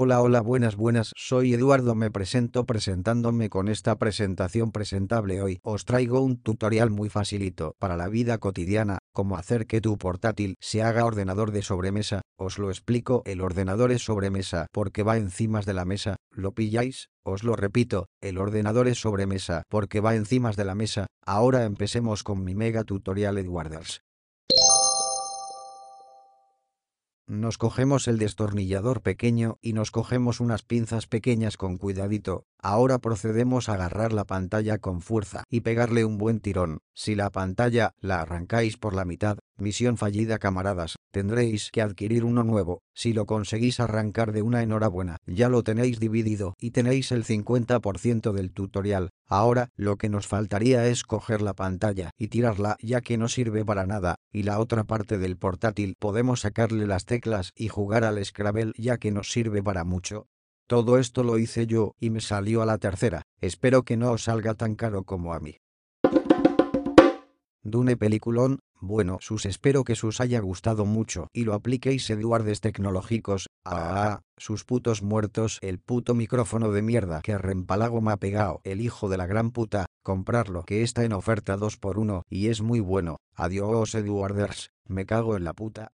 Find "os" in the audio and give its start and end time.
5.64-5.84, 12.38-12.60, 17.24-17.42, 64.12-64.24